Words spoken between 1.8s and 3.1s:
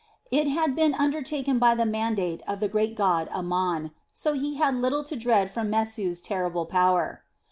mandate of the great